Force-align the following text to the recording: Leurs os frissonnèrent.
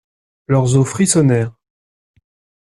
Leurs 0.47 0.75
os 0.77 0.83
frissonnèrent. 0.89 1.53